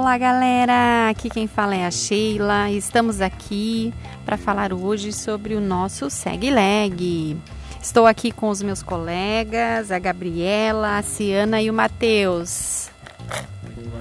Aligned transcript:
Olá, 0.00 0.16
galera! 0.16 1.08
Aqui 1.10 1.28
quem 1.28 1.48
fala 1.48 1.74
é 1.74 1.84
a 1.84 1.90
Sheila. 1.90 2.70
Estamos 2.70 3.20
aqui 3.20 3.92
para 4.24 4.36
falar 4.38 4.72
hoje 4.72 5.12
sobre 5.12 5.56
o 5.56 5.60
nosso 5.60 6.08
Segue 6.08 6.52
Leg. 6.52 7.36
Estou 7.82 8.06
aqui 8.06 8.30
com 8.30 8.48
os 8.48 8.62
meus 8.62 8.80
colegas, 8.80 9.90
a 9.90 9.98
Gabriela, 9.98 10.98
a 10.98 11.02
Ciana 11.02 11.60
e 11.60 11.68
o 11.68 11.74
Matheus. 11.74 12.88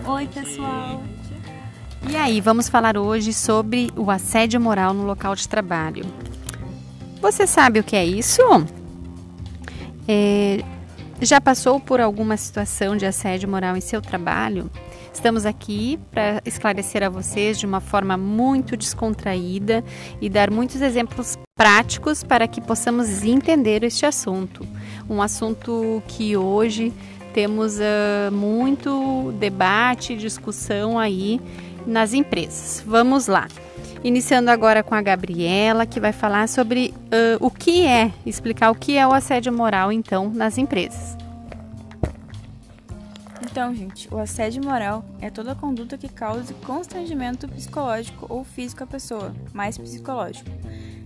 Oi, 0.06 0.28
pessoal! 0.28 1.02
E 2.08 2.16
aí, 2.16 2.42
vamos 2.42 2.70
falar 2.70 2.96
hoje 2.96 3.34
sobre 3.34 3.90
o 3.96 4.12
assédio 4.12 4.62
moral 4.62 4.94
no 4.94 5.04
local 5.04 5.34
de 5.34 5.50
trabalho. 5.50 6.06
Você 7.20 7.48
sabe 7.48 7.80
o 7.80 7.84
que 7.84 7.96
é 7.96 8.06
isso? 8.06 8.44
É, 10.08 10.64
já 11.20 11.42
passou 11.42 11.80
por 11.80 12.00
alguma 12.00 12.38
situação 12.38 12.96
de 12.96 13.08
assédio 13.08 13.50
moral 13.50 13.76
em 13.76 13.82
seu 13.82 14.00
trabalho? 14.00 14.70
Estamos 15.18 15.48
aqui 15.48 16.00
para 16.12 16.44
esclarecer 16.46 17.02
a 17.02 17.10
vocês 17.10 17.58
de 17.58 17.66
uma 17.66 17.82
forma 17.82 18.16
muito 18.16 18.78
descontraída 18.78 19.84
e 20.22 20.30
dar 20.30 20.52
muitos 20.52 20.80
exemplos 20.80 21.36
práticos 21.58 22.24
para 22.24 22.48
que 22.48 22.62
possamos 22.62 23.24
entender 23.24 23.84
este 23.84 24.06
assunto. 24.06 24.64
Um 25.10 25.20
assunto 25.20 26.04
que 26.08 26.38
hoje 26.38 26.94
temos 27.34 27.80
uh, 27.80 28.32
muito 28.32 29.34
debate 29.40 30.14
e 30.14 30.18
discussão 30.18 31.00
aí 31.00 31.42
nas 31.88 32.14
empresas. 32.14 32.84
Vamos 32.86 33.26
lá. 33.26 33.48
Iniciando 34.04 34.52
agora 34.52 34.84
com 34.84 34.94
a 34.94 35.02
Gabriela, 35.02 35.88
que 35.88 36.00
vai 36.00 36.14
falar 36.14 36.48
sobre 36.48 36.94
uh, 37.06 37.44
o 37.44 37.50
que 37.50 37.88
é, 37.88 38.12
explicar 38.24 38.70
o 38.70 38.76
que 38.76 38.96
é 38.96 39.08
o 39.08 39.12
assédio 39.12 39.52
moral, 39.52 39.92
então, 39.92 40.30
nas 40.30 40.60
empresas. 40.60 41.18
Então, 43.58 43.74
gente, 43.74 44.08
o 44.14 44.20
assédio 44.20 44.64
moral 44.64 45.04
é 45.20 45.32
toda 45.32 45.56
conduta 45.56 45.98
que 45.98 46.08
cause 46.08 46.54
constrangimento 46.54 47.48
psicológico 47.48 48.28
ou 48.30 48.44
físico 48.44 48.84
à 48.84 48.86
pessoa, 48.86 49.34
mais 49.52 49.76
psicológico. 49.80 50.48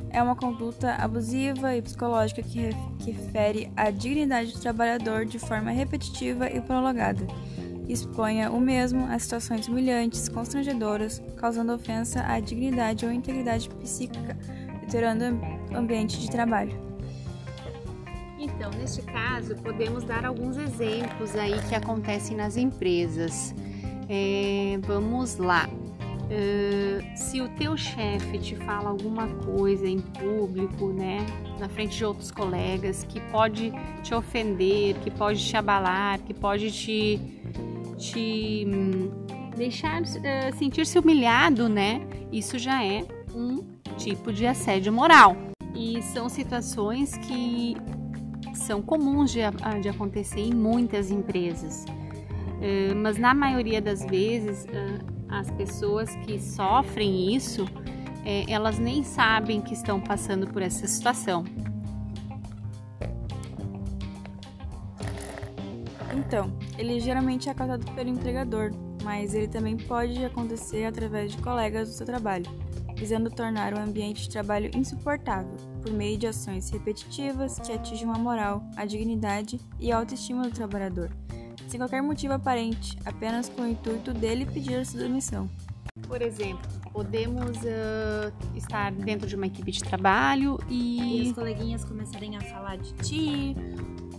É 0.09 0.21
uma 0.21 0.35
conduta 0.35 0.95
abusiva 0.95 1.73
e 1.77 1.81
psicológica 1.81 2.43
que, 2.43 2.71
que 2.99 3.13
fere 3.13 3.71
a 3.73 3.89
dignidade 3.89 4.51
do 4.51 4.59
trabalhador 4.59 5.23
de 5.23 5.39
forma 5.39 5.71
repetitiva 5.71 6.49
e 6.49 6.59
prolongada. 6.59 7.25
Exponha 7.87 8.51
o 8.51 8.59
mesmo 8.59 9.05
a 9.05 9.17
situações 9.17 9.69
humilhantes, 9.69 10.27
constrangedoras, 10.27 11.23
causando 11.37 11.71
ofensa 11.73 12.21
à 12.27 12.37
dignidade 12.41 13.05
ou 13.05 13.13
integridade 13.13 13.69
psíquica, 13.69 14.37
deteriorando 14.81 15.39
o 15.71 15.77
ambiente 15.77 16.19
de 16.19 16.29
trabalho. 16.29 16.90
Então, 18.41 18.71
neste 18.71 19.03
caso, 19.03 19.55
podemos 19.57 20.03
dar 20.03 20.25
alguns 20.25 20.57
exemplos 20.57 21.35
aí 21.35 21.53
que 21.69 21.75
acontecem 21.75 22.35
nas 22.35 22.57
empresas. 22.57 23.53
É, 24.09 24.79
vamos 24.81 25.37
lá. 25.37 25.69
Uh, 25.69 27.05
se 27.15 27.39
o 27.39 27.49
teu 27.49 27.77
chefe 27.77 28.39
te 28.39 28.55
fala 28.55 28.89
alguma 28.89 29.27
coisa 29.27 29.87
em 29.87 29.99
público, 29.99 30.87
né, 30.87 31.23
na 31.59 31.69
frente 31.69 31.97
de 31.97 32.03
outros 32.03 32.31
colegas, 32.31 33.03
que 33.03 33.19
pode 33.29 33.71
te 34.01 34.15
ofender, 34.15 34.95
que 35.03 35.11
pode 35.11 35.45
te 35.45 35.55
abalar, 35.55 36.19
que 36.19 36.33
pode 36.33 36.71
te, 36.71 37.19
te 37.97 38.65
hum, 38.65 39.11
deixar 39.55 40.01
uh, 40.01 40.57
sentir-se 40.57 40.97
humilhado, 40.97 41.67
né, 41.67 42.07
isso 42.31 42.57
já 42.57 42.83
é 42.83 43.05
um 43.35 43.61
tipo 43.97 44.31
de 44.31 44.47
assédio 44.47 44.91
moral. 44.91 45.35
E 45.75 46.01
são 46.01 46.29
situações 46.29 47.17
que 47.17 47.75
são 48.61 48.81
comuns 48.81 49.31
de, 49.31 49.39
de 49.81 49.89
acontecer 49.89 50.39
em 50.39 50.53
muitas 50.53 51.11
empresas. 51.11 51.85
Uh, 51.85 52.95
mas 52.95 53.17
na 53.17 53.33
maioria 53.33 53.81
das 53.81 54.05
vezes, 54.05 54.65
uh, 54.65 55.05
as 55.29 55.49
pessoas 55.51 56.15
que 56.17 56.39
sofrem 56.39 57.35
isso, 57.35 57.65
uh, 57.65 58.45
elas 58.47 58.77
nem 58.77 59.03
sabem 59.03 59.61
que 59.61 59.73
estão 59.73 59.99
passando 59.99 60.47
por 60.47 60.61
essa 60.61 60.85
situação. 60.87 61.43
Então, 66.15 66.51
ele 66.77 66.99
geralmente 66.99 67.49
é 67.49 67.53
causado 67.53 67.89
pelo 67.93 68.09
empregador, 68.09 68.71
mas 69.03 69.33
ele 69.33 69.47
também 69.47 69.75
pode 69.75 70.23
acontecer 70.23 70.85
através 70.85 71.31
de 71.31 71.37
colegas 71.39 71.89
do 71.89 71.95
seu 71.95 72.05
trabalho 72.05 72.45
visando 73.01 73.31
tornar 73.31 73.73
o 73.73 73.79
ambiente 73.79 74.21
de 74.21 74.29
trabalho 74.29 74.69
insuportável, 74.75 75.57
por 75.81 75.91
meio 75.91 76.19
de 76.19 76.27
ações 76.27 76.69
repetitivas 76.69 77.57
que 77.57 77.71
atingem 77.71 78.07
a 78.07 78.13
moral, 78.13 78.63
a 78.77 78.85
dignidade 78.85 79.59
e 79.79 79.91
a 79.91 79.97
autoestima 79.97 80.43
do 80.43 80.51
trabalhador, 80.51 81.09
sem 81.67 81.79
qualquer 81.79 82.03
motivo 82.03 82.35
aparente, 82.35 82.95
apenas 83.03 83.49
com 83.49 83.63
o 83.63 83.67
intuito 83.67 84.13
dele 84.13 84.45
pedir 84.45 84.75
a 84.75 84.85
sua 84.85 84.99
demissão. 84.99 85.49
Por 86.07 86.21
exemplo, 86.21 86.61
podemos 86.93 87.57
uh, 87.57 88.31
estar 88.55 88.91
dentro 88.91 89.27
de 89.27 89.35
uma 89.35 89.47
equipe 89.47 89.71
de 89.71 89.83
trabalho 89.83 90.59
e... 90.69 91.23
e 91.23 91.29
os 91.29 91.33
coleguinhas 91.33 91.83
começarem 91.83 92.37
a 92.37 92.41
falar 92.41 92.77
de 92.77 92.93
ti, 93.03 93.55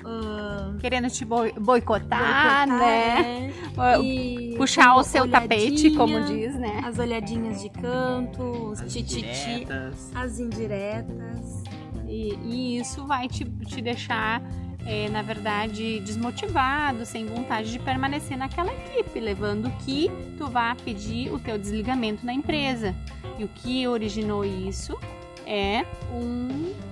Uh, 0.04 0.78
querendo 0.78 1.08
te 1.08 1.24
boicotar, 1.24 1.60
boicotar 1.60 2.66
né? 2.66 3.52
É. 3.78 4.56
Puxar 4.56 4.96
o 4.96 5.02
seu 5.02 5.26
tapete, 5.28 5.90
como 5.92 6.20
diz, 6.24 6.54
né? 6.56 6.82
As 6.84 6.98
olhadinhas 6.98 7.62
de 7.62 7.70
canto, 7.70 8.42
os 8.42 8.80
as 8.80 8.92
tititi, 8.92 9.66
as 10.14 10.38
indiretas. 10.38 11.62
E, 12.06 12.34
e, 12.44 12.78
isso 12.78 13.06
vai 13.06 13.26
te, 13.28 13.44
te 13.44 13.80
deixar, 13.80 14.42
é, 14.84 15.08
na 15.08 15.22
verdade, 15.22 16.00
desmotivado, 16.00 17.06
sem 17.06 17.24
vontade 17.24 17.72
de 17.72 17.78
permanecer 17.78 18.36
naquela 18.36 18.70
equipe, 18.70 19.18
levando 19.18 19.70
que 19.78 20.10
tu 20.36 20.46
vá 20.48 20.74
pedir 20.74 21.32
o 21.32 21.38
teu 21.38 21.56
desligamento 21.56 22.26
na 22.26 22.34
empresa. 22.34 22.94
E 23.38 23.44
o 23.44 23.48
que 23.48 23.88
originou 23.88 24.44
isso 24.44 24.98
é 25.46 25.86
um 26.12 26.91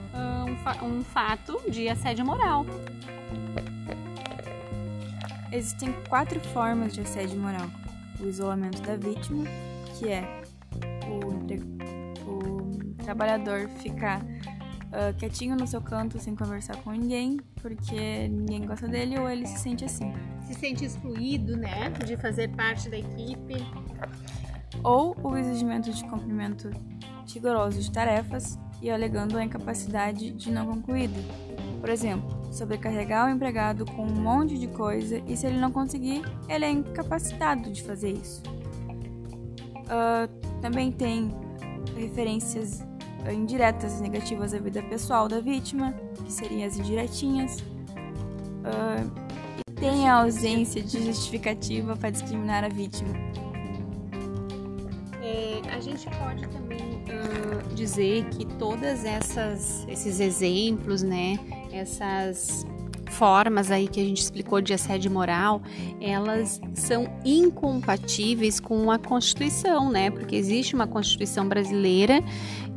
um, 0.82 0.86
um 0.86 1.04
fato 1.04 1.60
de 1.70 1.88
assédio 1.88 2.24
moral. 2.24 2.64
Existem 5.52 5.92
quatro 6.08 6.40
formas 6.40 6.94
de 6.94 7.00
assédio 7.00 7.38
moral: 7.38 7.68
o 8.20 8.26
isolamento 8.26 8.80
da 8.82 8.96
vítima, 8.96 9.44
que 9.98 10.08
é 10.08 10.42
o, 11.06 12.30
o 12.30 12.94
trabalhador 13.02 13.68
ficar 13.68 14.20
uh, 14.22 15.14
quietinho 15.18 15.56
no 15.56 15.66
seu 15.66 15.80
canto 15.80 16.18
sem 16.18 16.36
conversar 16.36 16.76
com 16.76 16.92
ninguém, 16.92 17.38
porque 17.60 18.28
ninguém 18.28 18.64
gosta 18.66 18.86
dele 18.86 19.18
ou 19.18 19.28
ele 19.28 19.46
se 19.46 19.58
sente 19.58 19.84
assim. 19.84 20.12
Se 20.42 20.54
sente 20.54 20.84
excluído, 20.84 21.56
né, 21.56 21.90
de 22.06 22.16
fazer 22.16 22.48
parte 22.54 22.88
da 22.88 22.98
equipe. 22.98 23.54
Ou 24.82 25.16
o 25.22 25.36
exigimento 25.36 25.92
de 25.92 26.02
cumprimento 26.04 26.70
rigoroso 27.26 27.80
de 27.80 27.90
tarefas 27.90 28.58
e 28.82 28.90
alegando 28.90 29.36
a 29.36 29.44
incapacidade 29.44 30.30
de 30.30 30.50
não 30.50 30.66
concluída. 30.66 31.20
Por 31.80 31.88
exemplo, 31.88 32.28
sobrecarregar 32.52 33.26
o 33.26 33.30
empregado 33.30 33.84
com 33.86 34.02
um 34.02 34.20
monte 34.20 34.58
de 34.58 34.66
coisa 34.68 35.22
e 35.26 35.36
se 35.36 35.46
ele 35.46 35.58
não 35.58 35.70
conseguir, 35.70 36.22
ele 36.48 36.64
é 36.64 36.70
incapacitado 36.70 37.70
de 37.70 37.82
fazer 37.82 38.10
isso. 38.12 38.42
Uh, 39.86 40.28
também 40.60 40.92
tem 40.92 41.34
referências 41.96 42.82
indiretas 43.32 43.98
e 43.98 44.02
negativas 44.02 44.54
à 44.54 44.58
vida 44.58 44.82
pessoal 44.82 45.28
da 45.28 45.40
vítima, 45.40 45.94
que 46.24 46.32
seriam 46.32 46.66
as 46.66 46.78
indiretinhas. 46.78 47.60
Uh, 47.60 49.10
e 49.68 49.72
tem 49.72 50.08
a 50.08 50.16
ausência 50.22 50.82
de 50.82 51.04
justificativa 51.04 51.96
para 51.96 52.10
discriminar 52.10 52.64
a 52.64 52.68
vítima. 52.68 53.14
É, 55.22 55.60
a 55.70 55.80
gente 55.80 56.08
pode 56.18 56.46
também 56.48 56.89
dizer 57.74 58.24
que 58.30 58.44
todas 58.44 59.04
essas 59.04 59.86
esses 59.88 60.20
exemplos, 60.20 61.02
né, 61.02 61.38
essas 61.72 62.66
formas 63.10 63.70
aí 63.70 63.88
que 63.88 64.00
a 64.00 64.04
gente 64.04 64.22
explicou 64.22 64.60
de 64.60 64.72
assédio 64.72 65.10
moral, 65.10 65.60
elas 66.00 66.60
são 66.74 67.06
incompatíveis 67.24 68.60
com 68.60 68.90
a 68.90 68.98
Constituição, 68.98 69.90
né? 69.90 70.10
Porque 70.10 70.36
existe 70.36 70.74
uma 70.74 70.86
Constituição 70.86 71.46
brasileira 71.46 72.22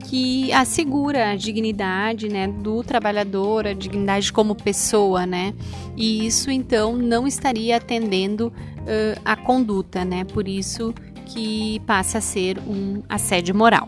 que 0.10 0.51
assegura 0.51 1.30
a 1.30 1.36
dignidade, 1.36 2.28
né, 2.28 2.48
do 2.48 2.84
trabalhador, 2.84 3.68
a 3.68 3.74
dignidade 3.74 4.34
como 4.34 4.56
pessoa, 4.56 5.25
né? 5.25 5.54
E 5.95 6.25
isso 6.25 6.51
então 6.51 6.95
não 6.98 7.25
estaria 7.28 7.78
atendendo 7.78 8.48
uh, 8.48 9.22
a 9.24 9.36
conduta, 9.36 10.04
né? 10.04 10.25
Por 10.25 10.48
isso 10.48 10.94
que 11.28 11.80
passa 11.86 12.18
a 12.18 12.22
ser 12.22 12.57
um 12.60 13.01
assédio 13.07 13.56
moral. 13.56 13.88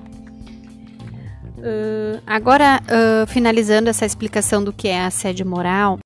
Uh, 1.66 2.22
agora, 2.28 2.80
uh, 2.84 3.26
finalizando 3.26 3.90
essa 3.90 4.06
explicação 4.06 4.64
do 4.64 4.72
que 4.72 4.88
é 4.88 5.04
assédio 5.04 5.48
moral, 5.48 5.98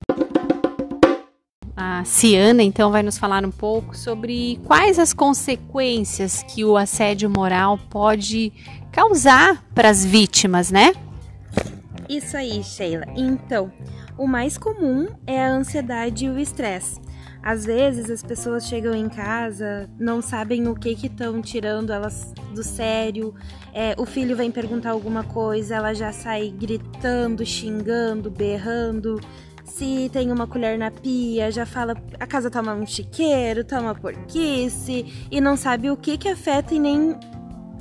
a 1.75 2.05
Ciana 2.05 2.63
então 2.63 2.91
vai 2.91 3.03
nos 3.03 3.17
falar 3.17 3.43
um 3.43 3.51
pouco 3.51 3.97
sobre 3.97 4.57
quais 4.63 4.97
as 4.97 5.11
consequências 5.11 6.43
que 6.43 6.63
o 6.63 6.77
assédio 6.77 7.29
moral 7.29 7.77
pode 7.89 8.53
causar 8.89 9.61
para 9.75 9.89
as 9.89 10.05
vítimas, 10.05 10.71
né? 10.71 10.93
Isso 12.07 12.37
aí, 12.37 12.63
Sheila. 12.63 13.05
Então, 13.17 13.69
o 14.17 14.25
mais 14.25 14.57
comum 14.57 15.09
é 15.27 15.43
a 15.43 15.51
ansiedade 15.51 16.25
e 16.25 16.29
o 16.29 16.39
estresse. 16.39 17.01
Às 17.41 17.65
vezes 17.65 18.09
as 18.09 18.21
pessoas 18.21 18.65
chegam 18.67 18.93
em 18.93 19.07
casa, 19.07 19.89
não 19.97 20.21
sabem 20.21 20.67
o 20.67 20.75
que 20.75 20.93
que 20.95 21.07
estão 21.07 21.41
tirando 21.41 21.91
elas 21.91 22.33
do 22.53 22.63
sério. 22.63 23.33
É, 23.73 23.95
o 23.97 24.05
filho 24.05 24.35
vem 24.35 24.51
perguntar 24.51 24.91
alguma 24.91 25.23
coisa, 25.23 25.75
ela 25.75 25.93
já 25.93 26.11
sai 26.11 26.49
gritando, 26.49 27.45
xingando, 27.45 28.29
berrando. 28.29 29.21
Se 29.63 30.09
tem 30.11 30.31
uma 30.31 30.47
colher 30.47 30.77
na 30.77 30.91
pia, 30.91 31.49
já 31.51 31.65
fala 31.65 31.95
a 32.19 32.27
casa 32.27 32.49
toma 32.49 32.73
um 32.73 32.85
chiqueiro, 32.85 33.63
toma 33.63 33.95
porquice 33.95 35.27
e 35.31 35.39
não 35.39 35.55
sabe 35.55 35.89
o 35.89 35.95
que 35.95 36.17
que 36.17 36.27
afeta 36.27 36.73
e 36.73 36.79
nem 36.79 37.15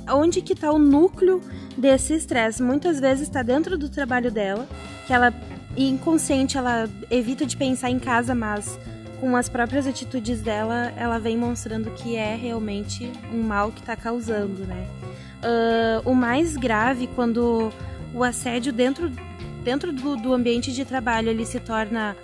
onde 0.09 0.41
que 0.41 0.55
tá 0.55 0.71
o 0.71 0.79
núcleo 0.79 1.41
desse 1.77 2.13
estresse. 2.13 2.63
Muitas 2.63 2.99
vezes 2.99 3.23
está 3.23 3.43
dentro 3.43 3.77
do 3.77 3.89
trabalho 3.89 4.31
dela, 4.31 4.67
que 5.05 5.13
ela 5.13 5.33
inconsciente 5.75 6.57
ela 6.57 6.89
evita 7.09 7.45
de 7.45 7.55
pensar 7.55 7.89
em 7.89 7.99
casa, 7.99 8.33
mas 8.33 8.79
com 9.19 9.35
as 9.35 9.49
próprias 9.49 9.85
atitudes 9.85 10.41
dela, 10.41 10.93
ela 10.95 11.19
vem 11.19 11.37
mostrando 11.37 11.91
que 11.91 12.15
é 12.15 12.35
realmente 12.35 13.11
um 13.33 13.41
mal 13.43 13.71
que 13.71 13.79
está 13.79 13.95
causando, 13.95 14.65
né? 14.65 14.87
Uh, 15.43 16.09
o 16.09 16.15
mais 16.15 16.55
grave 16.57 17.07
quando 17.15 17.71
o 18.13 18.23
assédio 18.23 18.73
dentro, 18.73 19.09
dentro 19.63 19.91
do, 19.91 20.15
do 20.15 20.33
ambiente 20.33 20.71
de 20.73 20.83
trabalho 20.83 21.29
ele 21.29 21.45
se 21.45 21.59
torna 21.59 22.15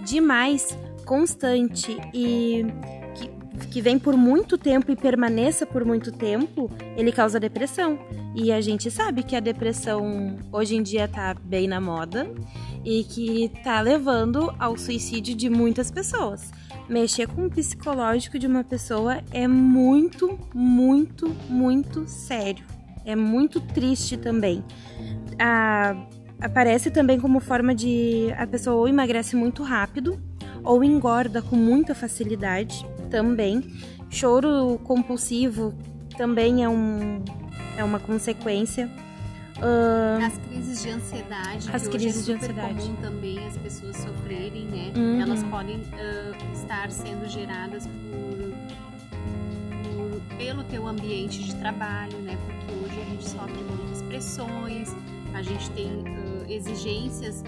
demais, 0.00 0.76
constante 1.04 1.96
e 2.12 2.66
que, 3.14 3.66
que 3.68 3.80
vem 3.80 3.98
por 3.98 4.16
muito 4.16 4.58
tempo 4.58 4.90
e 4.90 4.96
permaneça 4.96 5.64
por 5.64 5.84
muito 5.84 6.10
tempo, 6.10 6.70
ele 6.96 7.12
causa 7.12 7.38
depressão. 7.38 7.98
E 8.34 8.52
a 8.52 8.60
gente 8.60 8.90
sabe 8.90 9.22
que 9.22 9.34
a 9.34 9.40
depressão 9.40 10.36
hoje 10.52 10.76
em 10.76 10.82
dia 10.82 11.08
tá 11.08 11.34
bem 11.34 11.66
na 11.66 11.80
moda 11.80 12.28
e 12.86 13.02
que 13.02 13.50
tá 13.64 13.80
levando 13.80 14.54
ao 14.60 14.78
suicídio 14.78 15.34
de 15.34 15.50
muitas 15.50 15.90
pessoas. 15.90 16.52
Mexer 16.88 17.26
com 17.26 17.46
o 17.46 17.50
psicológico 17.50 18.38
de 18.38 18.46
uma 18.46 18.62
pessoa 18.62 19.20
é 19.32 19.48
muito, 19.48 20.38
muito, 20.54 21.28
muito 21.48 22.06
sério. 22.06 22.64
É 23.04 23.16
muito 23.16 23.60
triste 23.60 24.16
também. 24.16 24.64
Aparece 26.40 26.88
também 26.92 27.18
como 27.18 27.40
forma 27.40 27.74
de 27.74 28.32
a 28.38 28.46
pessoa 28.46 28.76
ou 28.76 28.88
emagrece 28.88 29.34
muito 29.34 29.64
rápido 29.64 30.20
ou 30.62 30.84
engorda 30.84 31.42
com 31.42 31.56
muita 31.56 31.92
facilidade 31.92 32.86
também. 33.10 33.64
Choro 34.08 34.78
compulsivo 34.84 35.74
também 36.16 36.62
é, 36.62 36.68
um, 36.68 37.20
é 37.76 37.82
uma 37.82 37.98
consequência. 37.98 38.88
Uh, 39.58 40.22
as 40.24 40.36
crises 40.38 40.82
de 40.82 40.90
ansiedade, 40.90 41.70
as 41.72 41.88
crises 41.88 42.28
hoje 42.28 42.32
é 42.32 42.38
super 42.40 42.54
de 42.54 42.60
ansiedade. 42.60 42.80
comum 42.80 42.96
também 42.96 43.46
as 43.46 43.56
pessoas 43.56 43.96
sofrerem, 43.96 44.66
né? 44.66 44.92
Uhum. 44.94 45.20
Elas 45.20 45.42
podem 45.44 45.76
uh, 45.76 46.52
estar 46.52 46.90
sendo 46.90 47.26
geradas 47.26 47.86
por, 47.86 48.36
por, 49.82 50.36
pelo 50.36 50.62
teu 50.64 50.86
ambiente 50.86 51.42
de 51.42 51.54
trabalho, 51.54 52.18
né? 52.18 52.36
Porque 52.44 52.84
hoje 52.84 53.00
a 53.00 53.04
gente 53.04 53.28
sofre 53.28 53.62
muitas 53.62 54.02
pressões, 54.02 54.94
a 55.32 55.42
gente 55.42 55.70
tem 55.70 55.90
uh, 55.90 56.50
exigências 56.50 57.42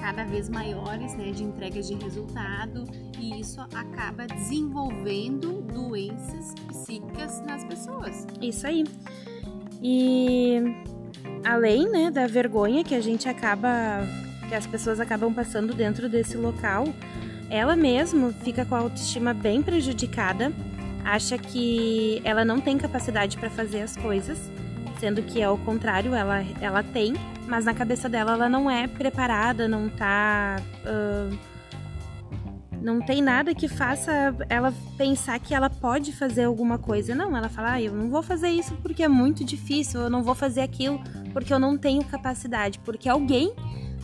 cada 0.00 0.24
vez 0.24 0.48
maiores, 0.48 1.14
né? 1.14 1.30
De 1.30 1.42
entregas 1.42 1.88
de 1.88 1.94
resultado 1.94 2.84
e 3.18 3.40
isso 3.40 3.60
acaba 3.60 4.26
desenvolvendo 4.26 5.62
doenças 5.62 6.54
psíquicas 6.68 7.42
nas 7.42 7.64
pessoas. 7.64 8.26
Isso 8.40 8.66
aí. 8.66 8.84
E 9.82 10.58
além 11.44 11.88
né, 11.88 12.10
da 12.10 12.26
vergonha 12.26 12.82
que 12.82 12.94
a 12.94 13.00
gente 13.00 13.28
acaba, 13.28 14.06
que 14.48 14.54
as 14.54 14.66
pessoas 14.66 14.98
acabam 14.98 15.32
passando 15.32 15.74
dentro 15.74 16.08
desse 16.08 16.36
local, 16.36 16.86
ela 17.50 17.76
mesma 17.76 18.32
fica 18.42 18.64
com 18.64 18.74
a 18.74 18.78
autoestima 18.78 19.34
bem 19.34 19.62
prejudicada, 19.62 20.52
acha 21.04 21.36
que 21.36 22.20
ela 22.24 22.44
não 22.44 22.60
tem 22.60 22.78
capacidade 22.78 23.36
para 23.36 23.50
fazer 23.50 23.82
as 23.82 23.96
coisas, 23.96 24.38
sendo 24.98 25.22
que 25.22 25.42
ao 25.42 25.58
contrário, 25.58 26.14
ela, 26.14 26.42
ela 26.60 26.82
tem, 26.82 27.14
mas 27.46 27.66
na 27.66 27.74
cabeça 27.74 28.08
dela 28.08 28.32
ela 28.32 28.48
não 28.48 28.70
é 28.70 28.86
preparada, 28.86 29.68
não 29.68 29.88
tá. 29.88 30.56
Uh, 30.84 31.53
não 32.84 33.00
tem 33.00 33.22
nada 33.22 33.54
que 33.54 33.66
faça 33.66 34.36
ela 34.48 34.72
pensar 34.98 35.38
que 35.40 35.54
ela 35.54 35.70
pode 35.70 36.12
fazer 36.12 36.44
alguma 36.44 36.78
coisa. 36.78 37.14
Não, 37.14 37.34
ela 37.34 37.48
fala, 37.48 37.72
ah, 37.72 37.82
eu 37.82 37.94
não 37.94 38.10
vou 38.10 38.22
fazer 38.22 38.50
isso 38.50 38.76
porque 38.82 39.02
é 39.02 39.08
muito 39.08 39.42
difícil, 39.42 40.02
eu 40.02 40.10
não 40.10 40.22
vou 40.22 40.34
fazer 40.34 40.60
aquilo 40.60 41.00
porque 41.32 41.52
eu 41.52 41.58
não 41.58 41.78
tenho 41.78 42.04
capacidade, 42.04 42.78
porque 42.80 43.08
alguém 43.08 43.54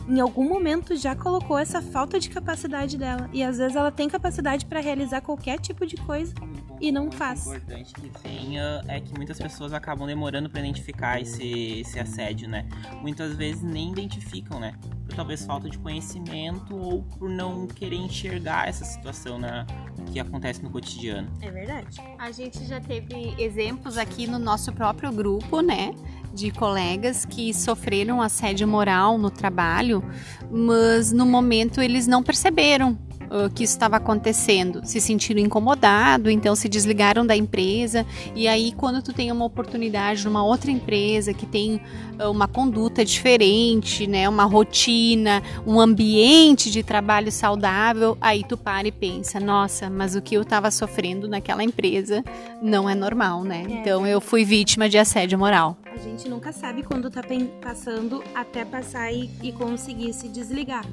em 0.09 0.19
algum 0.19 0.49
momento 0.49 0.95
já 0.95 1.15
colocou 1.15 1.57
essa 1.57 1.79
falta 1.79 2.19
de 2.19 2.29
capacidade 2.29 2.97
dela. 2.97 3.29
E 3.31 3.43
às 3.43 3.59
vezes 3.59 3.75
ela 3.75 3.91
tem 3.91 4.09
capacidade 4.09 4.65
para 4.65 4.79
realizar 4.79 5.21
qualquer 5.21 5.59
tipo 5.59 5.85
de 5.85 5.95
coisa 5.97 6.33
e 6.81 6.91
não 6.91 7.11
faz. 7.11 7.45
O 7.45 7.55
importante 7.55 7.93
que 7.93 8.09
tenha 8.21 8.81
é 8.87 8.99
que 8.99 9.13
muitas 9.15 9.37
pessoas 9.37 9.71
acabam 9.71 10.07
demorando 10.07 10.49
para 10.49 10.59
identificar 10.59 11.21
esse, 11.21 11.81
esse 11.81 11.99
assédio, 11.99 12.49
né? 12.49 12.67
Muitas 13.01 13.35
vezes 13.35 13.61
nem 13.61 13.91
identificam, 13.91 14.59
né? 14.59 14.73
Por 15.05 15.15
talvez 15.15 15.45
falta 15.45 15.69
de 15.69 15.77
conhecimento 15.77 16.75
ou 16.75 17.03
por 17.03 17.29
não 17.29 17.67
querer 17.67 17.97
enxergar 17.97 18.67
essa 18.67 18.83
situação 18.83 19.37
né, 19.37 19.65
que 20.11 20.19
acontece 20.19 20.63
no 20.63 20.71
cotidiano. 20.71 21.29
É 21.41 21.51
verdade. 21.51 22.01
A 22.17 22.31
gente 22.31 22.65
já 22.65 22.79
teve 22.79 23.35
exemplos 23.37 23.97
aqui 23.97 24.25
no 24.25 24.39
nosso 24.39 24.73
próprio 24.73 25.11
grupo, 25.11 25.61
né? 25.61 25.93
De 26.33 26.49
colegas 26.49 27.25
que 27.25 27.53
sofreram 27.53 28.21
assédio 28.21 28.67
moral 28.67 29.17
no 29.17 29.29
trabalho, 29.29 30.03
mas 30.49 31.11
no 31.11 31.25
momento 31.25 31.81
eles 31.81 32.07
não 32.07 32.23
perceberam 32.23 32.97
uh, 33.31 33.49
que 33.49 33.63
isso 33.63 33.73
estava 33.73 33.95
acontecendo, 33.95 34.81
se 34.83 34.99
sentiram 34.99 35.39
incomodados, 35.39 36.31
então 36.31 36.55
se 36.55 36.67
desligaram 36.67 37.25
da 37.25 37.35
empresa. 37.35 38.05
E 38.35 38.47
aí, 38.47 38.73
quando 38.73 39.01
tu 39.01 39.13
tem 39.13 39.31
uma 39.31 39.45
oportunidade 39.45 40.25
numa 40.25 40.43
outra 40.43 40.69
empresa 40.69 41.33
que 41.33 41.45
tem 41.45 41.81
uh, 42.19 42.29
uma 42.29 42.47
conduta 42.47 43.05
diferente, 43.05 44.05
né, 44.05 44.27
uma 44.27 44.43
rotina, 44.43 45.41
um 45.65 45.79
ambiente 45.79 46.69
de 46.69 46.83
trabalho 46.83 47.31
saudável, 47.31 48.17
aí 48.19 48.43
tu 48.43 48.57
para 48.57 48.87
e 48.87 48.91
pensa, 48.91 49.39
nossa, 49.39 49.89
mas 49.89 50.15
o 50.15 50.21
que 50.21 50.35
eu 50.35 50.41
estava 50.41 50.69
sofrendo 50.69 51.27
naquela 51.27 51.63
empresa 51.63 52.23
não 52.61 52.89
é 52.89 52.93
normal, 52.93 53.43
né? 53.43 53.65
É. 53.67 53.73
Então 53.73 54.05
eu 54.05 54.19
fui 54.19 54.43
vítima 54.43 54.89
de 54.89 54.97
assédio 54.97 55.39
moral. 55.39 55.77
A 55.85 55.97
gente 55.97 56.27
nunca 56.27 56.51
sabe 56.51 56.83
quando 56.83 57.09
tá 57.09 57.21
passando 57.61 58.23
até 58.33 58.65
passar 58.65 59.11
e, 59.11 59.29
e 59.41 59.51
conseguir 59.51 60.13
se 60.13 60.27
desligar. 60.27 60.85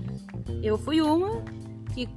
Eu 0.62 0.76
fui 0.76 1.00
uma 1.00 1.42
que 2.07 2.09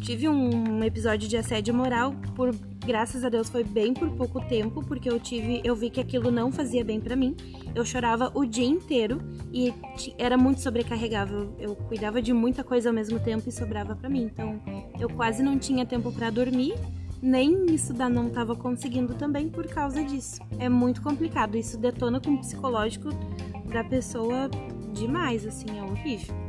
tive 0.00 0.28
um 0.28 0.84
episódio 0.84 1.28
de 1.28 1.36
assédio 1.36 1.74
moral 1.74 2.14
por 2.36 2.54
graças 2.86 3.24
a 3.24 3.28
Deus 3.28 3.48
foi 3.48 3.64
bem 3.64 3.92
por 3.92 4.10
pouco 4.10 4.40
tempo 4.46 4.84
porque 4.86 5.10
eu 5.10 5.18
tive 5.18 5.60
eu 5.64 5.74
vi 5.74 5.90
que 5.90 6.00
aquilo 6.00 6.30
não 6.30 6.52
fazia 6.52 6.84
bem 6.84 7.00
para 7.00 7.16
mim. 7.16 7.34
Eu 7.74 7.84
chorava 7.84 8.30
o 8.34 8.44
dia 8.44 8.66
inteiro 8.66 9.20
e 9.52 9.74
era 10.16 10.36
muito 10.36 10.60
sobrecarregável. 10.60 11.54
Eu 11.58 11.74
cuidava 11.74 12.22
de 12.22 12.32
muita 12.32 12.62
coisa 12.62 12.90
ao 12.90 12.94
mesmo 12.94 13.18
tempo 13.18 13.48
e 13.48 13.52
sobrava 13.52 13.96
para 13.96 14.08
mim. 14.08 14.22
Então 14.22 14.60
eu 15.00 15.08
quase 15.08 15.42
não 15.42 15.58
tinha 15.58 15.84
tempo 15.84 16.12
para 16.12 16.30
dormir 16.30 16.74
nem 17.20 17.66
estudar 17.74 18.08
não 18.08 18.28
estava 18.28 18.54
conseguindo 18.54 19.14
também 19.14 19.48
por 19.48 19.66
causa 19.66 20.04
disso. 20.04 20.40
É 20.60 20.68
muito 20.68 21.02
complicado 21.02 21.56
isso 21.56 21.76
detona 21.76 22.20
com 22.20 22.34
o 22.34 22.38
psicológico 22.38 23.08
da 23.72 23.82
pessoa 23.82 24.48
demais 24.94 25.44
assim 25.44 25.66
é 25.76 25.82
horrível 25.82 26.47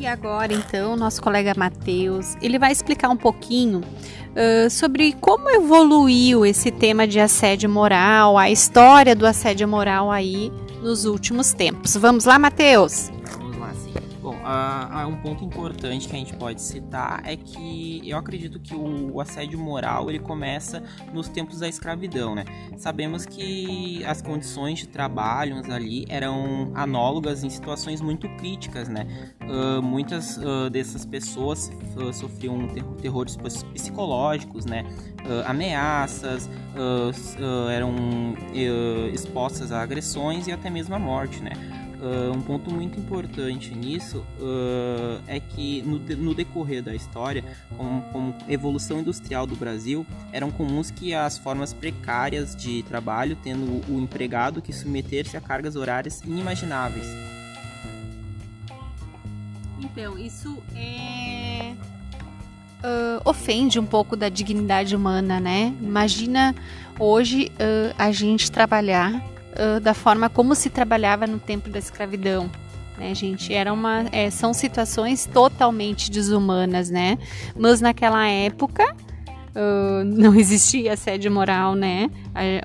e 0.00 0.06
agora, 0.06 0.54
então, 0.54 0.96
nosso 0.96 1.20
colega 1.20 1.52
Matheus, 1.54 2.34
ele 2.40 2.58
vai 2.58 2.72
explicar 2.72 3.10
um 3.10 3.16
pouquinho 3.18 3.80
uh, 3.80 4.70
sobre 4.70 5.12
como 5.20 5.50
evoluiu 5.50 6.46
esse 6.46 6.70
tema 6.70 7.06
de 7.06 7.20
assédio 7.20 7.68
moral, 7.68 8.38
a 8.38 8.50
história 8.50 9.14
do 9.14 9.26
assédio 9.26 9.68
moral 9.68 10.10
aí 10.10 10.50
nos 10.82 11.04
últimos 11.04 11.52
tempos. 11.52 11.96
Vamos 11.96 12.24
lá, 12.24 12.38
Matheus? 12.38 13.10
Uh, 14.40 15.06
um 15.06 15.16
ponto 15.16 15.44
importante 15.44 16.08
que 16.08 16.14
a 16.14 16.18
gente 16.18 16.34
pode 16.36 16.60
citar 16.60 17.22
é 17.24 17.36
que 17.36 18.02
eu 18.04 18.16
acredito 18.16 18.58
que 18.58 18.74
o, 18.74 19.14
o, 19.14 19.20
assédio 19.20 19.58
moral 19.58 20.08
ele 20.08 20.18
começa 20.18 20.82
nos 21.12 21.28
tempos 21.28 21.60
da 21.60 21.68
escravidão, 21.68 22.34
né? 22.34 22.44
Sabemos 22.76 23.26
que 23.26 24.04
as 24.04 24.22
condições 24.22 24.80
de 24.80 24.88
trabalho 24.88 25.62
ali 25.72 26.04
eram 26.08 26.72
análogas 26.74 27.44
em 27.44 27.50
situações 27.50 28.00
muito 28.00 28.28
críticas, 28.36 28.88
né? 28.88 29.06
Uh, 29.42 29.82
muitas 29.82 30.36
uh, 30.36 30.70
dessas 30.70 31.04
pessoas 31.04 31.70
sofriam 32.12 32.68
ter 32.68 32.82
terrores 33.00 33.36
psicológicos, 33.74 34.64
né? 34.64 34.84
ameaças, 35.44 36.48
eram 37.72 37.94
expostas 39.12 39.70
a 39.70 39.82
agressões 39.82 40.46
e 40.46 40.52
até 40.52 40.70
mesmo 40.70 40.94
à 40.94 40.98
morte, 40.98 41.42
né? 41.42 41.52
Uh, 42.00 42.32
um 42.34 42.40
ponto 42.40 42.72
muito 42.72 42.98
importante 42.98 43.74
nisso 43.74 44.24
uh, 44.38 45.22
é 45.26 45.38
que 45.38 45.82
no, 45.82 45.98
no, 45.98 46.34
decorrer 46.34 46.82
da 46.82 46.94
história, 46.94 47.44
como, 47.76 48.34
evolução 48.48 49.00
industrial 49.00 49.46
do 49.46 49.54
Brasil, 49.54 50.06
eram 50.32 50.50
comuns 50.50 50.90
que 50.90 51.12
as 51.12 51.36
formas 51.36 51.74
precárias 51.74 52.56
de 52.56 52.82
trabalho, 52.84 53.36
tendo 53.44 53.82
o 53.86 54.00
empregado 54.00 54.62
que 54.62 54.72
submeter-se 54.72 55.36
a 55.36 55.42
cargas 55.42 55.76
horárias 55.76 56.22
inimagináveis. 56.22 57.04
Então, 59.78 60.18
isso 60.18 60.56
é 60.74 61.74
uh, 62.82 63.20
ofende 63.26 63.78
um 63.78 63.84
pouco 63.84 64.16
da 64.16 64.30
dignidade 64.30 64.96
humana, 64.96 65.38
né? 65.38 65.74
Imagina 65.82 66.54
hoje 66.98 67.52
a 67.98 68.10
gente 68.10 68.50
trabalhar 68.50 69.22
da 69.82 69.94
forma 69.94 70.28
como 70.30 70.54
se 70.54 70.70
trabalhava 70.70 71.26
no 71.26 71.38
tempo 71.38 71.68
da 71.68 71.78
escravidão. 71.78 72.50
Né, 72.96 73.14
gente, 73.14 73.52
era 73.54 73.72
uma, 73.72 74.04
é, 74.12 74.28
são 74.30 74.52
situações 74.52 75.24
totalmente 75.26 76.10
desumanas, 76.10 76.90
né? 76.90 77.18
Mas 77.56 77.80
naquela 77.80 78.26
época 78.28 78.94
Uh, 79.50 80.04
não 80.06 80.34
existia 80.36 80.92
assédio 80.92 81.30
moral, 81.30 81.74
né? 81.74 82.08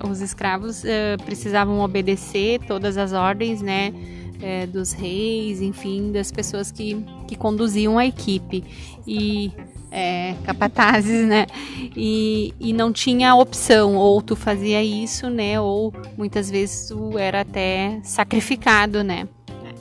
Os 0.08 0.20
escravos 0.20 0.82
precisavam 1.24 1.80
obedecer 1.80 2.60
todas 2.60 2.96
as 2.96 3.12
ordens, 3.12 3.60
né? 3.60 3.92
É, 4.40 4.66
dos 4.66 4.92
reis, 4.92 5.62
enfim, 5.62 6.12
das 6.12 6.30
pessoas 6.30 6.70
que, 6.70 7.04
que 7.26 7.34
conduziam 7.34 7.98
a 7.98 8.06
equipe. 8.06 8.62
E 9.06 9.50
é, 9.96 10.34
capatazes, 10.44 11.26
né? 11.26 11.46
E, 11.96 12.52
e 12.60 12.74
não 12.74 12.92
tinha 12.92 13.34
opção, 13.34 13.96
ou 13.96 14.20
tu 14.20 14.36
fazia 14.36 14.84
isso, 14.84 15.30
né? 15.30 15.58
Ou 15.58 15.90
muitas 16.18 16.50
vezes 16.50 16.88
tu 16.88 17.16
era 17.16 17.40
até 17.40 17.98
sacrificado, 18.02 19.02
né? 19.02 19.26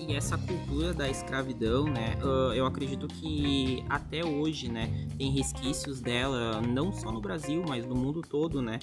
E 0.08 0.16
essa 0.16 0.38
cultura 0.38 0.94
da 0.94 1.10
escravidão, 1.10 1.86
né, 1.86 2.16
eu 2.56 2.66
acredito 2.66 3.08
que 3.08 3.84
até 3.90 4.24
hoje, 4.24 4.72
né, 4.72 5.08
tem 5.18 5.32
resquícios 5.32 6.00
dela, 6.00 6.62
não 6.62 6.92
só 6.92 7.12
no 7.12 7.20
Brasil, 7.20 7.64
mas 7.68 7.86
no 7.86 7.96
mundo 7.96 8.22
todo, 8.22 8.62
né, 8.62 8.80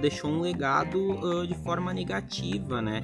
deixou 0.00 0.30
um 0.30 0.40
legado 0.40 1.46
de 1.46 1.54
forma 1.62 1.92
negativa, 1.94 2.82
né, 2.82 3.02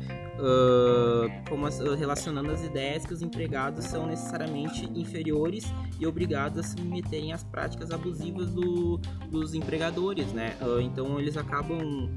como 1.49 1.67
relacionando 1.95 2.51
as 2.51 2.65
ideias 2.65 3.07
que 3.07 3.15
os 3.15 3.23
empregados 3.23 3.85
são 3.85 4.07
necessariamente 4.07 4.85
inferiores 4.95 5.65
e 5.99 6.07
obrigados 6.07 6.59
a 6.59 6.63
se 6.63 6.71
submeterem 6.73 7.33
às 7.33 7.45
práticas 7.45 7.91
abusivas 7.91 8.51
do, 8.53 8.99
dos 9.31 9.55
empregadores, 9.55 10.33
né, 10.33 10.57
então 10.83 11.19
eles 11.19 11.37
acabam 11.37 12.11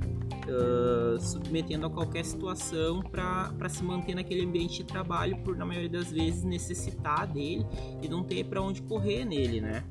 uh, 0.48 1.20
submetendo 1.20 1.86
a 1.86 1.90
qualquer 1.90 2.25
situação 2.25 3.02
para 3.02 3.70
se 3.70 3.84
manter 3.84 4.16
naquele 4.16 4.46
ambiente 4.46 4.78
de 4.78 4.84
trabalho, 4.86 5.38
por 5.38 5.56
na 5.56 5.66
maioria 5.66 5.90
das 5.90 6.12
vezes 6.12 6.44
necessitar 6.44 7.28
dele 7.28 7.66
e 8.02 8.08
não 8.08 8.24
ter 8.24 8.44
para 8.46 8.62
onde 8.62 8.82
correr 8.82 9.25
nele, 9.25 9.62
né? 9.62 9.84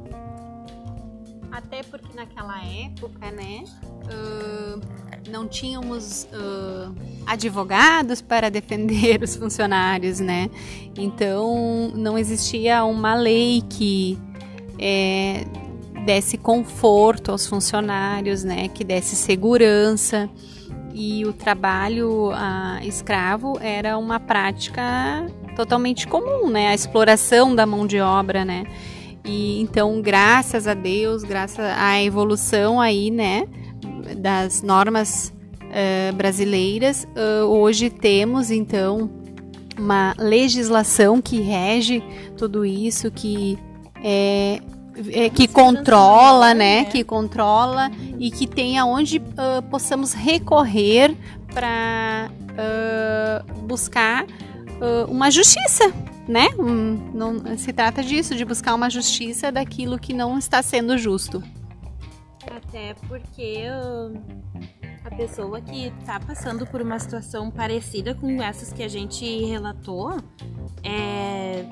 Até 1.50 1.84
porque 1.84 2.16
naquela 2.16 2.64
época, 2.64 3.30
né, 3.30 3.62
uh, 4.06 5.30
não 5.30 5.46
tínhamos 5.46 6.26
uh, 6.32 6.92
advogados 7.24 8.20
para 8.20 8.50
defender 8.50 9.22
os 9.22 9.36
funcionários, 9.36 10.18
né? 10.18 10.50
Então 10.96 11.92
não 11.94 12.18
existia 12.18 12.84
uma 12.84 13.14
lei 13.14 13.62
que 13.70 14.18
é, 14.78 15.44
desse 16.04 16.36
conforto 16.36 17.30
aos 17.30 17.46
funcionários, 17.46 18.44
né, 18.44 18.68
que 18.68 18.84
desse 18.84 19.16
segurança. 19.16 20.28
E 20.92 21.24
o 21.24 21.32
trabalho 21.32 22.30
ah, 22.32 22.78
escravo 22.84 23.58
era 23.60 23.98
uma 23.98 24.20
prática 24.20 25.26
totalmente 25.56 26.06
comum, 26.06 26.48
né, 26.48 26.68
a 26.68 26.74
exploração 26.74 27.54
da 27.54 27.66
mão 27.66 27.86
de 27.86 28.00
obra, 28.00 28.44
né. 28.44 28.64
E 29.24 29.60
então, 29.60 30.00
graças 30.02 30.68
a 30.68 30.74
Deus, 30.74 31.24
graças 31.24 31.64
à 31.64 32.00
evolução 32.02 32.80
aí, 32.80 33.10
né, 33.10 33.48
das 34.18 34.62
normas 34.62 35.32
uh, 35.62 36.14
brasileiras, 36.14 37.08
uh, 37.16 37.46
hoje 37.46 37.88
temos 37.88 38.50
então 38.50 39.10
uma 39.78 40.14
legislação 40.18 41.20
que 41.20 41.40
rege 41.40 42.02
tudo 42.36 42.64
isso, 42.64 43.10
que 43.10 43.58
é, 44.02 44.60
é, 45.12 45.28
que 45.28 45.48
controla, 45.48 46.54
né? 46.54 46.84
Que 46.84 47.02
controla 47.02 47.90
e 48.18 48.30
que 48.30 48.46
tenha 48.46 48.84
onde 48.84 49.18
uh, 49.18 49.62
possamos 49.70 50.12
recorrer 50.12 51.16
para 51.52 52.30
uh, 52.50 53.60
buscar 53.62 54.24
uh, 54.24 55.10
uma 55.10 55.30
justiça, 55.30 55.92
né? 56.28 56.48
Um, 56.58 57.10
não 57.12 57.56
se 57.56 57.72
trata 57.72 58.02
disso, 58.02 58.34
de 58.34 58.44
buscar 58.44 58.74
uma 58.74 58.88
justiça 58.88 59.50
daquilo 59.50 59.98
que 59.98 60.12
não 60.12 60.38
está 60.38 60.62
sendo 60.62 60.96
justo. 60.96 61.42
Até 62.46 62.94
porque 63.08 63.64
a 65.04 65.10
pessoa 65.16 65.60
que 65.60 65.92
está 66.00 66.20
passando 66.20 66.66
por 66.66 66.82
uma 66.82 66.98
situação 66.98 67.50
parecida 67.50 68.14
com 68.14 68.42
essas 68.42 68.72
que 68.72 68.82
a 68.82 68.88
gente 68.88 69.24
relatou 69.44 70.16
é 70.82 71.64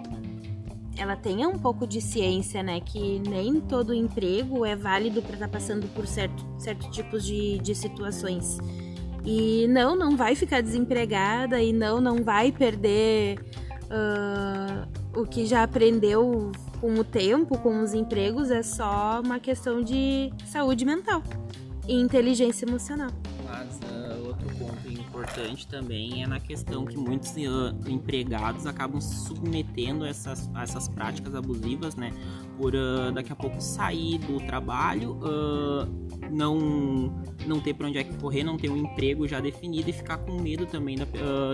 ela 0.96 1.16
tenha 1.16 1.49
um 1.49 1.58
pouco 1.58 1.87
de 1.87 2.00
ciência, 2.00 2.62
né? 2.62 2.80
Que 2.80 3.18
nem 3.20 3.61
todo 3.61 3.94
emprego 3.94 4.64
é 4.64 4.76
válido 4.76 5.22
para 5.22 5.34
estar 5.34 5.46
tá 5.49 5.52
passando 5.52 5.87
por 5.94 6.06
certo, 6.06 6.44
certos 6.58 6.88
tipos 6.94 7.25
de, 7.25 7.58
de 7.58 7.75
situações. 7.75 8.58
E 9.25 9.66
não, 9.68 9.94
não 9.96 10.16
vai 10.16 10.34
ficar 10.34 10.61
desempregada 10.61 11.62
e 11.62 11.72
não, 11.72 12.00
não 12.00 12.22
vai 12.22 12.50
perder 12.50 13.38
uh, 13.84 15.20
o 15.20 15.25
que 15.25 15.46
já 15.46 15.62
aprendeu 15.62 16.50
com 16.80 16.94
o 16.94 17.04
tempo, 17.04 17.58
com 17.58 17.80
os 17.82 17.94
empregos. 17.94 18.50
É 18.50 18.62
só 18.62 19.20
uma 19.25 19.38
questão 19.38 19.80
de 19.80 20.32
saúde 20.46 20.84
mental 20.84 21.22
e 21.87 21.94
inteligência 21.94 22.66
emocional. 22.66 23.11
Mas 23.52 23.78
uh, 23.85 24.28
outro 24.28 24.49
ponto 24.56 24.88
importante 24.88 25.66
também 25.66 26.23
é 26.23 26.26
na 26.26 26.40
questão 26.40 26.87
que 26.87 26.97
muitos 26.97 27.32
uh, 27.32 27.76
empregados 27.87 28.66
acabam 28.66 28.99
se 28.99 29.26
submetendo 29.26 30.04
a 30.04 30.09
essas, 30.09 30.50
a 30.54 30.62
essas 30.62 30.88
práticas 30.88 31.35
abusivas, 31.35 31.94
né? 31.94 32.12
Por 32.56 32.75
uh, 32.75 33.12
daqui 33.12 33.30
a 33.30 33.37
pouco 33.37 33.61
sair 33.61 34.16
do 34.18 34.38
trabalho, 34.47 35.18
não 36.30 37.12
não 37.47 37.61
ter 37.61 37.75
para 37.75 37.88
onde 37.88 37.99
é 37.99 38.04
que 38.04 38.16
correr, 38.16 38.42
não 38.42 38.56
ter 38.56 38.71
um 38.71 38.76
emprego 38.76 39.28
já 39.28 39.40
definido 39.40 39.90
e 39.90 39.92
ficar 39.92 40.18
com 40.18 40.40
medo 40.40 40.64
também 40.64 40.97
da, 40.97 41.04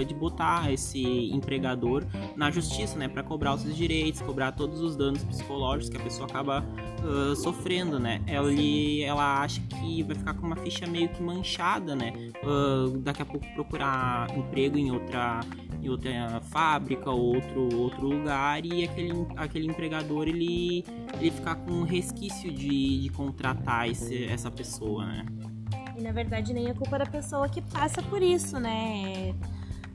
de 0.06 0.14
botar 0.14 0.70
esse 0.72 1.30
empregador 1.32 2.04
na 2.36 2.50
justiça, 2.50 2.96
né, 2.98 3.08
para 3.08 3.22
cobrar 3.22 3.54
os 3.54 3.62
seus 3.62 3.74
direitos, 3.74 4.20
cobrar 4.20 4.52
todos 4.52 4.80
os 4.80 4.94
danos 4.94 5.24
psicológicos 5.24 5.88
que 5.88 5.96
a 5.96 6.00
pessoa 6.00 6.28
acaba 6.28 6.64
sofrendo, 7.36 7.98
né? 7.98 8.20
Ela, 8.26 8.52
ela 9.02 9.40
acha 9.40 9.60
que 9.62 10.02
vai 10.02 10.14
ficar 10.14 10.34
com 10.34 10.46
uma 10.46 10.56
ficha 10.56 10.86
meio 10.86 11.08
que 11.08 11.22
manchada, 11.22 11.87
né? 11.94 12.12
Uh, 12.42 12.98
daqui 12.98 13.22
a 13.22 13.26
pouco 13.26 13.46
procurar 13.54 14.28
emprego 14.36 14.78
em 14.78 14.90
outra 14.90 15.40
em 15.82 15.88
outra 15.88 16.40
fábrica 16.40 17.10
ou 17.10 17.36
outro, 17.36 17.76
outro 17.76 18.06
lugar 18.08 18.64
e 18.64 18.84
aquele, 18.84 19.12
aquele 19.36 19.66
empregador 19.66 20.26
ele, 20.28 20.84
ele 21.20 21.30
ficar 21.30 21.54
com 21.54 21.70
um 21.70 21.84
resquício 21.84 22.50
de, 22.50 23.02
de 23.02 23.08
contratar 23.10 23.88
esse, 23.88 24.24
essa 24.24 24.50
pessoa, 24.50 25.06
né? 25.06 25.26
E 25.96 26.02
na 26.02 26.12
verdade 26.12 26.52
nem 26.52 26.68
é 26.68 26.74
culpa 26.74 26.98
da 26.98 27.06
pessoa 27.06 27.48
que 27.48 27.62
passa 27.62 28.02
por 28.02 28.22
isso, 28.22 28.58
né? 28.58 29.34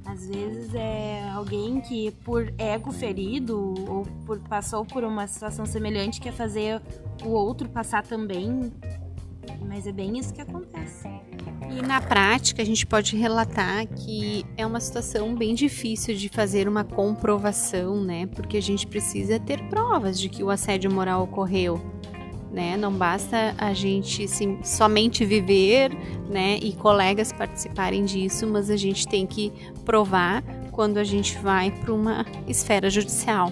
Às 0.06 0.28
vezes 0.28 0.76
é 0.76 1.30
alguém 1.30 1.80
que 1.80 2.12
por 2.26 2.54
ego 2.58 2.92
ferido 2.92 3.74
ou 3.88 4.06
por 4.26 4.38
passou 4.40 4.86
por 4.86 5.04
uma 5.04 5.26
situação 5.28 5.66
semelhante 5.66 6.20
quer 6.20 6.34
fazer 6.34 6.82
o 7.24 7.30
outro 7.30 7.70
passar 7.70 8.04
também. 8.04 8.72
Mas 9.68 9.88
é 9.88 9.92
bem 9.92 10.18
isso 10.18 10.34
que 10.34 10.42
acontece. 10.42 11.08
E 11.70 11.82
na 11.82 12.00
prática, 12.00 12.62
a 12.62 12.66
gente 12.66 12.86
pode 12.86 13.16
relatar 13.16 13.88
que 13.88 14.46
é 14.56 14.66
uma 14.66 14.80
situação 14.80 15.36
bem 15.36 15.56
difícil 15.56 16.16
de 16.16 16.30
fazer 16.30 16.68
uma 16.68 16.84
comprovação, 16.84 18.04
né? 18.04 18.28
Porque 18.28 18.58
a 18.58 18.62
gente 18.62 18.86
precisa 18.86 19.40
ter 19.40 19.62
provas 19.70 20.20
de 20.20 20.30
que 20.30 20.44
o 20.44 20.50
assédio 20.50 20.92
moral 20.92 21.24
ocorreu 21.24 21.82
né? 22.54 22.78
Não 22.78 22.94
basta 22.94 23.56
a 23.58 23.74
gente 23.74 24.28
sim, 24.28 24.60
somente 24.64 25.26
viver, 25.26 25.92
né, 26.30 26.58
e 26.62 26.74
colegas 26.74 27.34
participarem 27.34 28.06
disso, 28.06 28.46
mas 28.46 28.70
a 28.70 28.78
gente 28.78 29.08
tem 29.08 29.26
que 29.26 29.52
provar 29.84 30.44
quando 30.72 31.00
a 31.00 31.04
gente 31.04 31.38
vai 31.40 31.72
para 31.72 31.92
uma 31.92 32.26
esfera 32.48 32.90
judicial. 32.90 33.52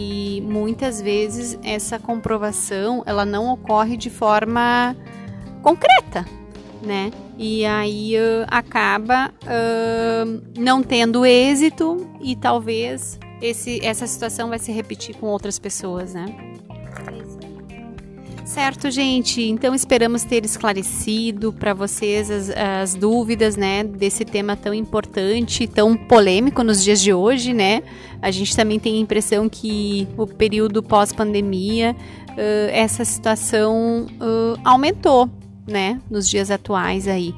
E 0.00 0.40
muitas 0.42 1.02
vezes 1.02 1.58
essa 1.60 1.98
comprovação 1.98 3.02
ela 3.04 3.24
não 3.24 3.52
ocorre 3.52 3.96
de 3.96 4.08
forma 4.08 4.96
concreta, 5.60 6.24
né? 6.80 7.10
E 7.36 7.66
aí 7.66 8.14
uh, 8.14 8.46
acaba 8.46 9.32
uh, 9.42 10.42
não 10.56 10.84
tendo 10.84 11.26
êxito 11.26 12.08
e 12.20 12.36
talvez 12.36 13.18
esse, 13.42 13.84
essa 13.84 14.06
situação 14.06 14.50
vai 14.50 14.60
se 14.60 14.70
repetir 14.70 15.16
com 15.16 15.26
outras 15.26 15.58
pessoas, 15.58 16.14
né? 16.14 16.26
Certo, 18.48 18.90
gente. 18.90 19.42
Então 19.42 19.74
esperamos 19.74 20.24
ter 20.24 20.42
esclarecido 20.42 21.52
para 21.52 21.74
vocês 21.74 22.30
as, 22.30 22.48
as, 22.48 22.94
dúvidas, 22.94 23.56
né, 23.56 23.84
desse 23.84 24.24
tema 24.24 24.56
tão 24.56 24.72
importante, 24.72 25.66
tão 25.66 25.94
polêmico 25.94 26.62
nos 26.62 26.82
dias 26.82 26.98
de 27.02 27.12
hoje, 27.12 27.52
né? 27.52 27.82
A 28.22 28.30
gente 28.30 28.56
também 28.56 28.78
tem 28.80 28.96
a 28.96 29.00
impressão 29.00 29.50
que 29.50 30.08
o 30.16 30.26
período 30.26 30.82
pós-pandemia, 30.82 31.94
uh, 31.94 32.70
essa 32.72 33.04
situação 33.04 34.06
uh, 34.14 34.58
aumentou, 34.64 35.28
né, 35.66 36.00
nos 36.10 36.26
dias 36.26 36.50
atuais 36.50 37.06
aí. 37.06 37.34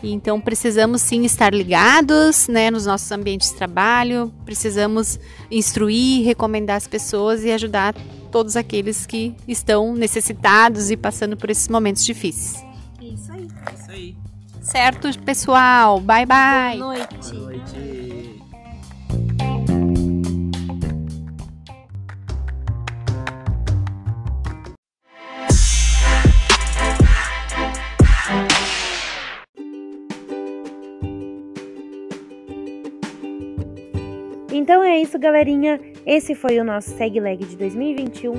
Então 0.00 0.40
precisamos 0.40 1.02
sim 1.02 1.24
estar 1.24 1.52
ligados, 1.52 2.46
né, 2.46 2.70
nos 2.70 2.86
nossos 2.86 3.10
ambientes 3.10 3.50
de 3.50 3.56
trabalho. 3.56 4.32
Precisamos 4.44 5.18
instruir, 5.50 6.24
recomendar 6.24 6.76
as 6.76 6.86
pessoas 6.86 7.42
e 7.42 7.50
ajudar 7.50 7.96
todos 8.36 8.54
aqueles 8.54 9.06
que 9.06 9.34
estão 9.48 9.94
necessitados 9.94 10.90
e 10.90 10.96
passando 10.96 11.38
por 11.38 11.48
esses 11.48 11.68
momentos 11.68 12.04
difíceis. 12.04 12.62
É 13.00 13.04
isso 13.06 13.32
aí. 13.32 13.48
É 13.66 13.74
isso 13.74 13.90
aí. 13.90 14.16
Certo, 14.60 15.18
pessoal? 15.20 16.00
Bye 16.00 16.26
bye. 16.26 16.76
Boa 16.76 16.96
noite. 16.98 17.30
Boa 17.32 17.40
noite. 17.40 17.95
Então 34.66 34.82
é 34.82 34.98
isso, 34.98 35.16
galerinha. 35.16 35.80
Esse 36.04 36.34
foi 36.34 36.58
o 36.58 36.64
nosso 36.64 36.90
Segue 36.96 37.20
Leg 37.20 37.38
de 37.38 37.56
2021. 37.56 38.34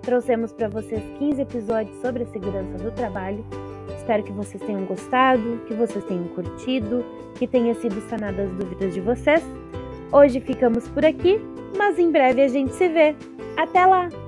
Trouxemos 0.00 0.52
para 0.52 0.68
vocês 0.68 1.02
15 1.18 1.42
episódios 1.42 2.00
sobre 2.00 2.22
a 2.22 2.26
segurança 2.26 2.78
do 2.78 2.92
trabalho. 2.92 3.44
Espero 3.96 4.22
que 4.22 4.30
vocês 4.30 4.62
tenham 4.62 4.84
gostado, 4.84 5.60
que 5.66 5.74
vocês 5.74 6.04
tenham 6.04 6.28
curtido, 6.28 7.04
que 7.34 7.48
tenha 7.48 7.74
sido 7.74 8.00
sanadas 8.08 8.48
as 8.48 8.56
dúvidas 8.56 8.94
de 8.94 9.00
vocês. 9.00 9.42
Hoje 10.12 10.38
ficamos 10.38 10.88
por 10.88 11.04
aqui, 11.04 11.40
mas 11.76 11.98
em 11.98 12.12
breve 12.12 12.42
a 12.42 12.48
gente 12.48 12.72
se 12.74 12.88
vê. 12.88 13.16
Até 13.56 13.84
lá! 13.84 14.21